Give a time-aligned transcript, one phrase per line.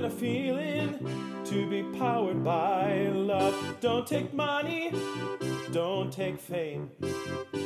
[0.00, 1.44] than a feeling.
[1.46, 3.54] To be powered by love.
[3.80, 4.92] Don't take money,
[5.72, 6.90] don't take fame,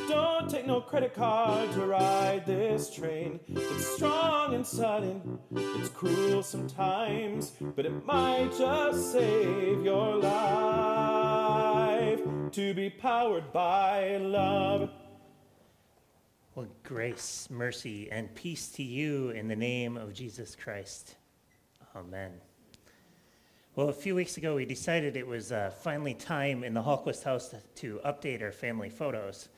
[0.07, 3.39] don't take no credit card to ride this train.
[3.47, 12.21] It's strong and sudden, it's cruel sometimes, but it might just save your life.
[12.51, 14.89] To be powered by love.
[16.55, 21.15] Well, grace, mercy, and peace to you in the name of Jesus Christ.
[21.95, 22.31] Amen.
[23.75, 27.23] Well, a few weeks ago, we decided it was uh, finally time in the Hallquist
[27.23, 29.49] house to, update our family photos.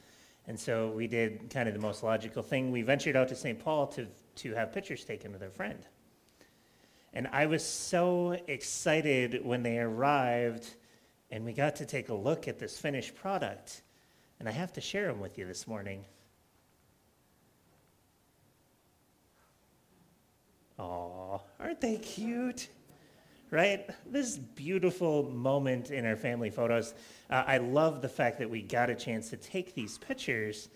[0.45, 2.71] And so we did kind of the most logical thing.
[2.71, 3.57] We ventured out to St.
[3.57, 5.79] Paul to, to have pictures taken with our friend.
[7.13, 10.73] And I was so excited when they arrived
[11.31, 13.81] and we got to take a look at this finished product.
[14.41, 16.03] And I have to share them with you this morning.
[21.75, 22.69] Aren't they cute?
[23.51, 23.89] Right?
[24.09, 26.93] This beautiful moment in our family photos.
[27.29, 30.69] Uh, I love the fact that we got a chance to take these pictures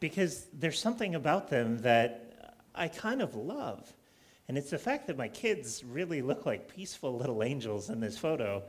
[0.00, 3.90] because there's something about them that I kind of love.
[4.48, 8.18] And it's the fact that my kids really look like peaceful little angels in this
[8.18, 8.62] photo,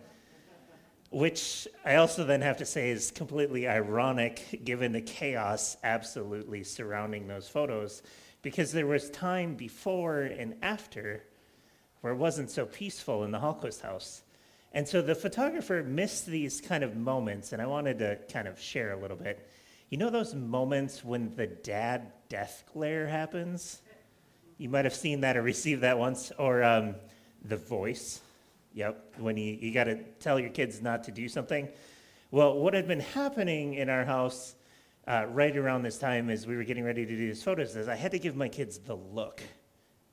[1.10, 7.28] which I also then have to say is completely ironic given the chaos absolutely surrounding
[7.28, 8.02] those photos
[8.44, 11.24] because there was time before and after
[12.02, 14.22] where it wasn't so peaceful in the Hallquist house.
[14.74, 18.60] And so the photographer missed these kind of moments, and I wanted to kind of
[18.60, 19.50] share a little bit.
[19.90, 23.82] You know those moments when the dad death glare happens?
[24.60, 26.96] You might have seen that or received that once, or um,
[27.44, 28.22] the voice.
[28.74, 31.68] Yep, when you, you got to tell your kids not to do something.
[32.30, 34.54] Well, what had been happening in our house
[35.08, 37.88] uh, right around this time as we were getting ready to do these photos is
[37.88, 39.42] I had to give my kids the look.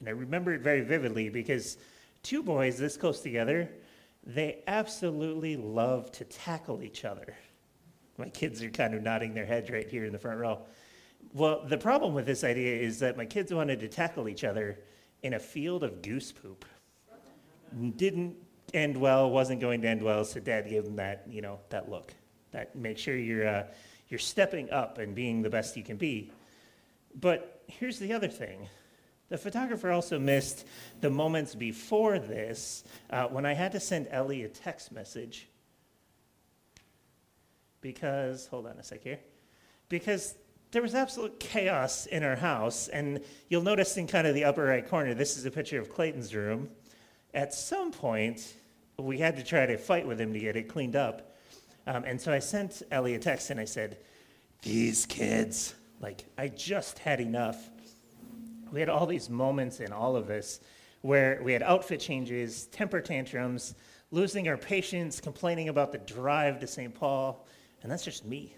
[0.00, 1.78] And I remember it very vividly because
[2.22, 3.68] two boys this close together,
[4.24, 7.34] they absolutely love to tackle each other.
[8.18, 10.60] My kids are kind of nodding their heads right here in the front row.
[11.32, 14.78] Well, the problem with this idea is that my kids wanted to tackle each other
[15.22, 16.64] in a field of goose poop.
[17.96, 18.36] Didn't
[18.72, 21.90] end well, wasn't going to end well, so dad gave them that, you know, that
[21.90, 22.14] look.
[22.52, 23.64] That make sure you're uh,
[24.08, 26.30] you're stepping up and being the best you can be.
[27.20, 28.68] But here's the other thing.
[29.28, 30.66] The photographer also missed
[31.00, 35.48] the moments before this uh, when I had to send Ellie a text message.
[37.80, 39.18] Because, hold on a sec here.
[39.88, 40.36] Because
[40.70, 42.88] there was absolute chaos in our house.
[42.88, 45.92] And you'll notice in kind of the upper right corner, this is a picture of
[45.92, 46.68] Clayton's room.
[47.34, 48.54] At some point,
[48.98, 51.34] we had to try to fight with him to get it cleaned up.
[51.86, 53.98] Um, and so I sent Ellie a text and I said,
[54.62, 57.70] These kids, like, I just had enough.
[58.72, 60.60] We had all these moments in all of this
[61.02, 63.74] where we had outfit changes, temper tantrums,
[64.10, 66.94] losing our patience, complaining about the drive to St.
[66.94, 67.46] Paul.
[67.82, 68.56] And that's just me.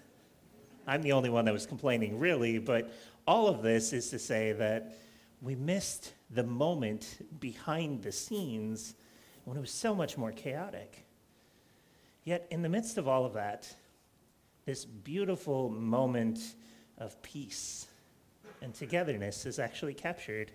[0.87, 2.91] I'm the only one that was complaining, really, but
[3.27, 4.97] all of this is to say that
[5.43, 8.95] we missed the moment behind the scenes
[9.45, 11.05] when it was so much more chaotic.
[12.25, 13.71] Yet, in the midst of all of that,
[14.65, 16.55] this beautiful moment
[16.97, 17.87] of peace
[18.63, 20.51] and togetherness is actually captured.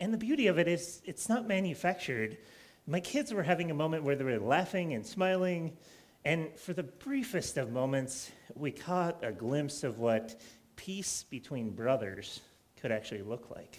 [0.00, 2.38] And the beauty of it is, it's not manufactured.
[2.86, 5.76] My kids were having a moment where they were laughing and smiling,
[6.24, 10.40] and for the briefest of moments, we caught a glimpse of what
[10.76, 12.40] peace between brothers
[12.80, 13.78] could actually look like.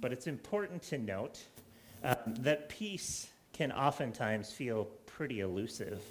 [0.00, 1.42] But it's important to note
[2.04, 6.02] um, that peace can oftentimes feel pretty elusive.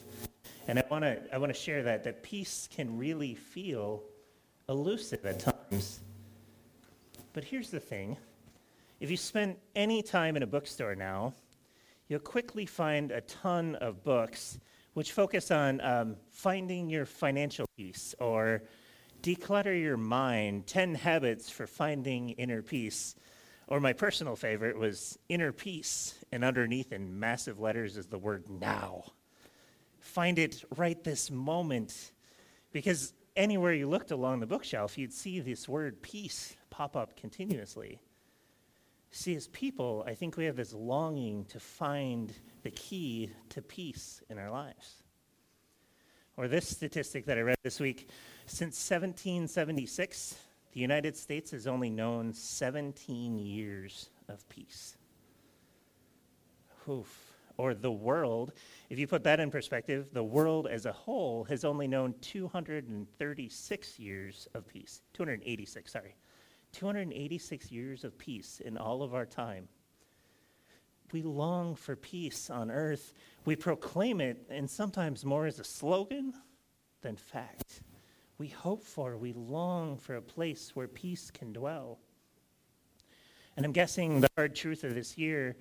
[0.67, 4.03] And I want to I want to share that that peace can really feel
[4.67, 5.99] elusive at times.
[7.33, 8.17] But here's the thing.
[8.99, 11.33] If you spend any time in a bookstore now,
[12.07, 14.57] you'll quickly find a ton of books
[14.93, 18.63] which focus on um, finding your financial peace or
[19.21, 23.15] declutter your mind 10 habits for finding inner peace
[23.67, 28.49] or my personal favorite was inner peace, and underneath in massive letters is the word
[28.49, 29.05] now.
[30.05, 32.11] Find it right this moment,
[32.71, 37.99] because anywhere you looked along the bookshelf, you'd see this word peace pop up continuously.
[39.09, 42.31] See, as people, I think we have this longing to find
[42.61, 45.03] the key to peace in our lives.
[46.37, 48.07] Or this statistic that I read this week
[48.45, 50.35] since 1776,
[50.71, 54.97] the United States has only known 17 years of peace.
[56.87, 57.24] Oof.
[57.57, 58.51] Or the world,
[58.89, 63.99] if you put that in perspective, the world as a whole has only known 236
[63.99, 65.01] years of peace.
[65.13, 66.15] 286, sorry.
[66.73, 69.69] 286 years of peace in all of our time.
[71.13, 73.13] We long for peace on earth.
[73.45, 76.33] We proclaim it, and sometimes more as a slogan
[77.01, 77.81] than fact.
[78.37, 81.99] We hope for, we long for a place where peace can dwell.
[83.55, 85.55] And I'm guessing the hard truth of this year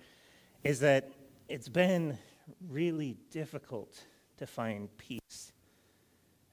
[0.65, 1.13] is that
[1.49, 2.19] it's been
[2.69, 3.99] really difficult
[4.39, 5.53] to find peace.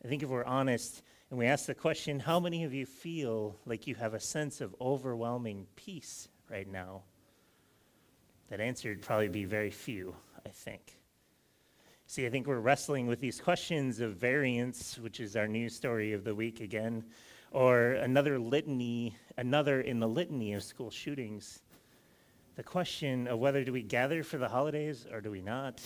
[0.03, 3.55] I think if we're honest and we ask the question, how many of you feel
[3.65, 7.03] like you have a sense of overwhelming peace right now?
[8.49, 10.13] That answer would probably be very few,
[10.45, 10.97] I think.
[12.05, 16.11] See, I think we're wrestling with these questions of variance, which is our news story
[16.11, 17.05] of the week again,
[17.51, 21.61] or another litany, another in the litany of school shootings.
[22.55, 25.79] The question of whether do we gather for the holidays or do we not?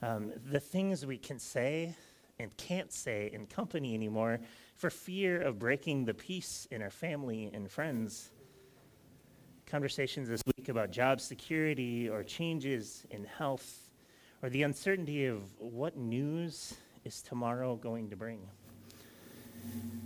[0.00, 1.96] Um, the things we can say
[2.38, 4.40] and can't say in company anymore
[4.76, 8.30] for fear of breaking the peace in our family and friends.
[9.66, 13.90] Conversations this week about job security or changes in health
[14.40, 16.74] or the uncertainty of what news
[17.04, 18.40] is tomorrow going to bring.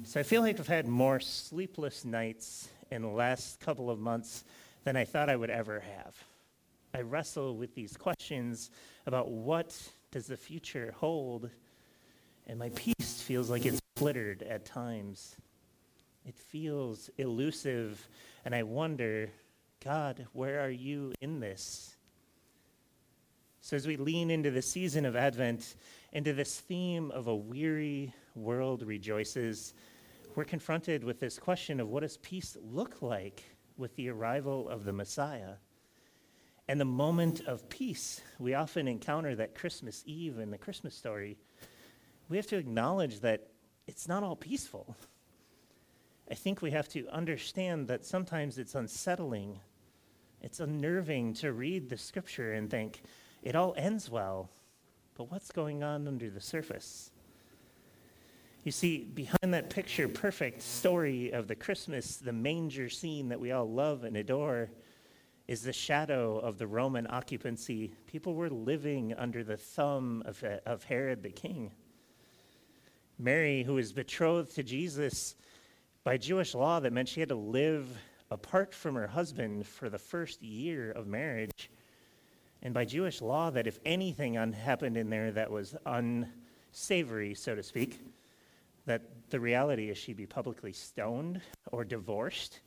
[0.04, 4.44] So I feel like I've had more sleepless nights in the last couple of months
[4.86, 6.14] than I thought I would ever have.
[6.94, 8.70] I wrestle with these questions
[9.04, 9.76] about what
[10.12, 11.50] does the future hold,
[12.46, 15.34] and my peace feels like it's flittered at times.
[16.24, 18.08] It feels elusive,
[18.44, 19.28] and I wonder,
[19.84, 21.96] God, where are you in this?
[23.62, 25.74] So, as we lean into the season of Advent,
[26.12, 29.74] into this theme of a weary world rejoices,
[30.36, 33.42] we're confronted with this question of what does peace look like
[33.76, 35.54] with the arrival of the Messiah?
[36.68, 41.36] And the moment of peace we often encounter that Christmas Eve in the Christmas story,
[42.28, 43.48] we have to acknowledge that
[43.86, 44.96] it's not all peaceful.
[46.30, 49.60] I think we have to understand that sometimes it's unsettling,
[50.42, 53.02] it's unnerving to read the scripture and think,
[53.42, 54.50] it all ends well,
[55.14, 57.12] but what's going on under the surface?
[58.66, 63.52] You see, behind that picture perfect story of the Christmas, the manger scene that we
[63.52, 64.70] all love and adore,
[65.46, 67.92] is the shadow of the Roman occupancy.
[68.08, 71.70] People were living under the thumb of, of Herod the king.
[73.20, 75.36] Mary, who was betrothed to Jesus
[76.02, 77.86] by Jewish law, that meant she had to live
[78.32, 81.70] apart from her husband for the first year of marriage,
[82.64, 87.62] and by Jewish law that if anything happened in there that was unsavory, so to
[87.62, 88.00] speak,
[88.86, 91.40] that the reality is she'd be publicly stoned
[91.72, 92.60] or divorced.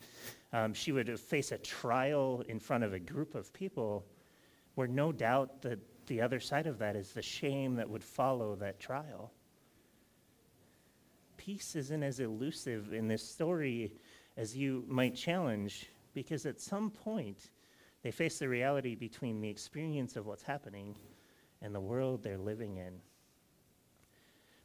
[0.51, 4.05] Um, she would face a trial in front of a group of people
[4.75, 8.55] where no doubt that the other side of that is the shame that would follow
[8.55, 9.31] that trial.
[11.37, 13.93] Peace isn't as elusive in this story
[14.35, 17.51] as you might challenge, because at some point,
[18.03, 20.95] they face the reality between the experience of what's happening
[21.61, 22.99] and the world they're living in.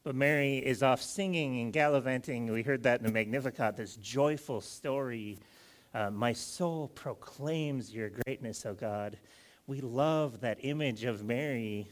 [0.04, 2.52] But Mary is off singing and gallivanting.
[2.52, 5.38] We heard that in the Magnificat, this joyful story.
[5.94, 9.16] Uh, My soul proclaims your greatness, O God.
[9.66, 11.88] We love that image of Mary.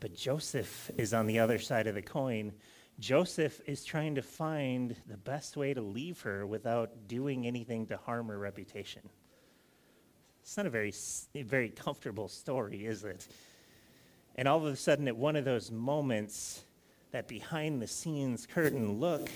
[0.00, 2.52] But Joseph is on the other side of the coin.
[2.98, 7.96] Joseph is trying to find the best way to leave her without doing anything to
[7.96, 9.02] harm her reputation.
[10.42, 10.92] It's not a very,
[11.32, 13.28] very comfortable story, is it?
[14.34, 16.64] And all of a sudden, at one of those moments,
[17.12, 19.30] that behind the scenes curtain look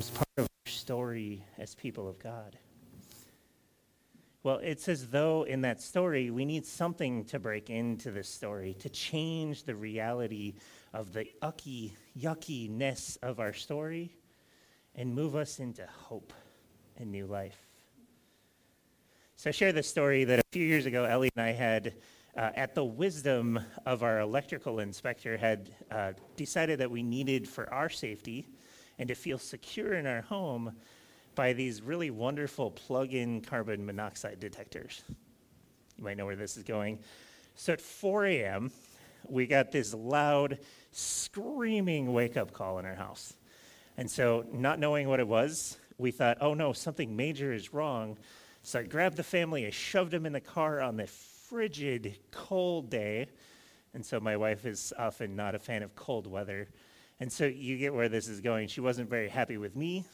[0.00, 2.56] is part of our story as people of God.
[4.44, 8.74] Well, it's as though in that story, we need something to break into this story,
[8.80, 10.54] to change the reality
[10.92, 14.12] of the ucky, yuckiness of our story
[14.94, 16.32] and move us into hope
[16.96, 17.58] and new life.
[19.36, 21.94] So I share this story that a few years ago, Ellie and I had,
[22.36, 27.72] uh, at the wisdom of our electrical inspector, had uh, decided that we needed for
[27.72, 28.48] our safety
[28.98, 30.72] and to feel secure in our home
[31.34, 35.02] buy these really wonderful plug-in carbon monoxide detectors.
[35.98, 37.00] You might know where this is going.
[37.56, 38.72] So at 4 a.m.,
[39.28, 40.58] we got this loud,
[40.92, 43.34] screaming wake-up call in our house.
[43.96, 48.18] And so, not knowing what it was, we thought, oh no, something major is wrong.
[48.62, 51.06] So I grabbed the family, I shoved them in the car on the
[51.48, 53.26] frigid, cold day.
[53.92, 56.68] And so my wife is often not a fan of cold weather.
[57.20, 58.68] And so you get where this is going.
[58.68, 60.04] She wasn't very happy with me,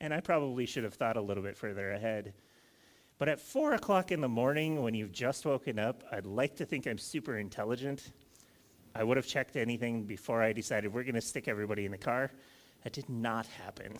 [0.00, 2.32] and I probably should have thought a little bit further ahead.
[3.18, 6.64] But at four o'clock in the morning, when you've just woken up, I'd like to
[6.64, 8.12] think I'm super intelligent.
[8.94, 11.98] I would have checked anything before I decided we're going to stick everybody in the
[11.98, 12.30] car.
[12.84, 13.98] That did not happen.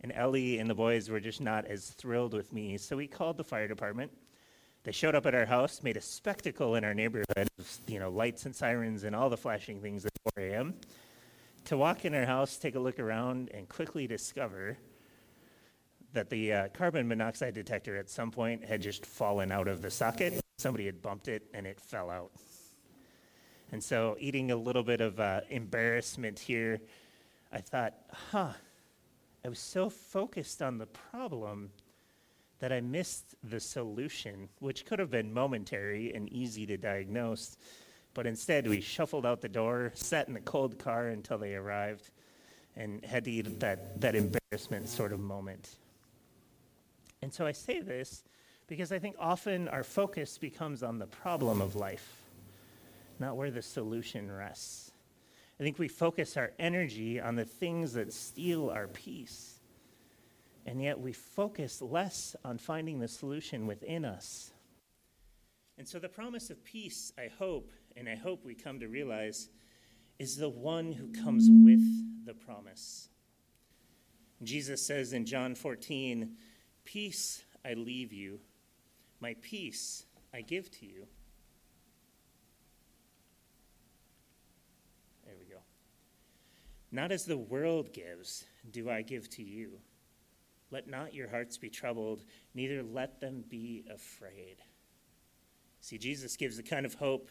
[0.00, 3.36] And Ellie and the boys were just not as thrilled with me, so we called
[3.36, 4.10] the fire department.
[4.84, 8.10] They showed up at our house, made a spectacle in our neighborhood of, you know,
[8.10, 10.74] lights and sirens and all the flashing things at 4 a.m.
[11.66, 14.76] To walk in our house, take a look around, and quickly discover
[16.12, 19.90] that the uh, carbon monoxide detector at some point had just fallen out of the
[19.90, 20.40] socket.
[20.58, 22.32] Somebody had bumped it and it fell out.
[23.70, 26.80] And so, eating a little bit of uh, embarrassment here,
[27.52, 27.94] I thought,
[28.30, 28.52] huh,
[29.44, 31.70] I was so focused on the problem
[32.62, 37.56] that I missed the solution, which could have been momentary and easy to diagnose.
[38.14, 42.10] But instead, we shuffled out the door, sat in the cold car until they arrived,
[42.76, 45.70] and had to eat that, that embarrassment sort of moment.
[47.20, 48.22] And so I say this
[48.68, 52.22] because I think often our focus becomes on the problem of life,
[53.18, 54.92] not where the solution rests.
[55.58, 59.58] I think we focus our energy on the things that steal our peace,
[60.66, 64.52] and yet we focus less on finding the solution within us.
[65.78, 69.48] And so the promise of peace, I hope, and I hope we come to realize,
[70.18, 71.82] is the one who comes with
[72.24, 73.08] the promise.
[74.42, 76.36] Jesus says in John 14,
[76.84, 78.40] Peace I leave you,
[79.20, 80.04] my peace
[80.34, 81.06] I give to you.
[85.24, 85.60] There we go.
[86.90, 89.78] Not as the world gives, do I give to you.
[90.72, 92.24] Let not your hearts be troubled,
[92.54, 94.56] neither let them be afraid.
[95.82, 97.30] See, Jesus gives the kind of hope,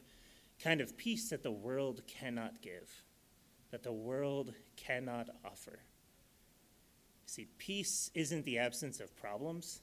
[0.64, 3.04] kind of peace that the world cannot give,
[3.72, 5.80] that the world cannot offer.
[7.26, 9.82] See, peace isn't the absence of problems,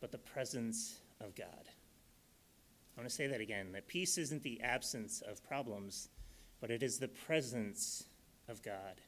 [0.00, 1.68] but the presence of God.
[2.96, 6.08] I want to say that again that peace isn't the absence of problems,
[6.60, 8.04] but it is the presence
[8.48, 9.00] of God.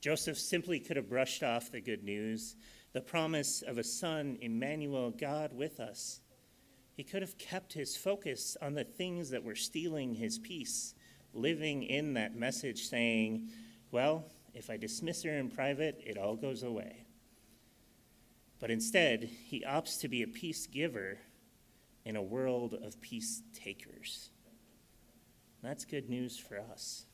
[0.00, 2.56] Joseph simply could have brushed off the good news,
[2.92, 6.20] the promise of a son, Emmanuel, God with us.
[6.94, 10.94] He could have kept his focus on the things that were stealing his peace,
[11.34, 13.48] living in that message saying,
[13.90, 14.24] Well,
[14.54, 17.04] if I dismiss her in private, it all goes away.
[18.58, 21.18] But instead, he opts to be a peace giver
[22.06, 24.30] in a world of peace takers.
[25.62, 27.04] That's good news for us.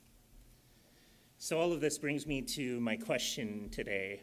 [1.45, 4.21] So, all of this brings me to my question today.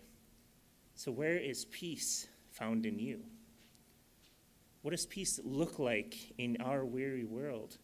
[0.96, 3.20] So, where is peace found in you?
[4.84, 7.78] What does peace look like in our weary world?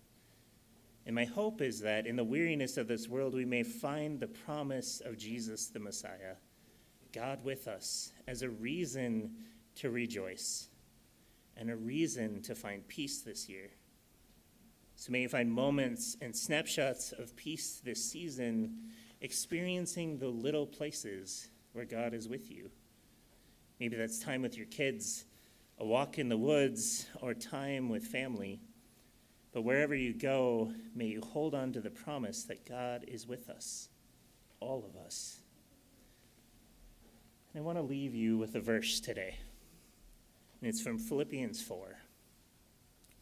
[1.06, 4.28] And my hope is that in the weariness of this world, we may find the
[4.28, 6.38] promise of Jesus the Messiah,
[7.12, 9.32] God with us, as a reason
[9.76, 10.70] to rejoice
[11.58, 13.72] and a reason to find peace this year.
[14.96, 18.78] So may you find moments and snapshots of peace this season,
[19.22, 22.70] experiencing the little places where God is with you.
[23.80, 25.26] Maybe that's time with your kids,
[25.80, 28.60] a walk in the woods, or time with family.
[29.52, 33.50] But wherever you go, may you hold on to the promise that God is with
[33.50, 33.90] us,
[34.60, 35.40] all of us.
[37.54, 39.38] And I want to leave you with a verse today.
[40.62, 41.98] And it's from Philippians 4.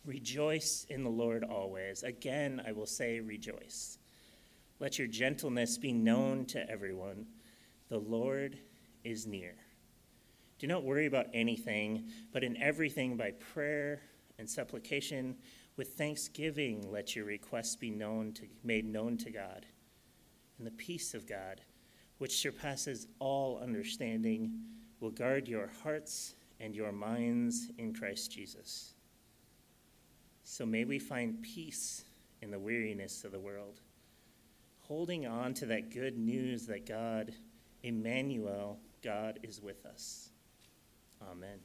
[0.05, 2.03] Rejoice in the Lord always.
[2.03, 4.00] Again, I will say, rejoice.
[4.79, 7.27] Let your gentleness be known to everyone.
[7.89, 8.57] The Lord
[9.03, 9.55] is near.
[10.59, 14.01] Do not worry about anything, but in everything by prayer
[14.37, 15.35] and supplication
[15.75, 19.65] with thanksgiving, let your requests be known to, made known to God.
[20.57, 21.61] And the peace of God,
[22.19, 24.53] which surpasses all understanding,
[24.99, 28.93] will guard your hearts and your minds in Christ Jesus.
[30.43, 32.05] So may we find peace
[32.41, 33.79] in the weariness of the world,
[34.93, 37.33] holding on to that good news that God,
[37.81, 40.29] Emmanuel, God is with us.
[41.31, 41.57] Amen.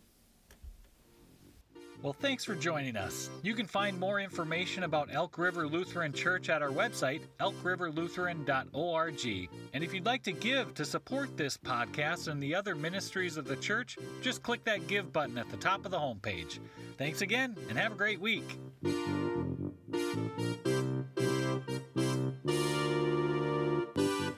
[2.01, 3.29] Well, thanks for joining us.
[3.43, 9.49] You can find more information about Elk River Lutheran Church at our website, elkriverlutheran.org.
[9.75, 13.47] And if you'd like to give to support this podcast and the other ministries of
[13.47, 16.61] the church, just click that give button at the top of the homepage.
[16.97, 18.59] Thanks again, and have a great week.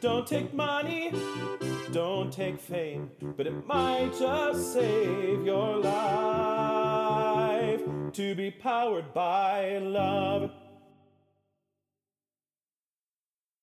[0.00, 1.12] Don't take money
[1.92, 7.82] Don't take fame, but it might just save your life.
[8.12, 10.50] To be powered by love.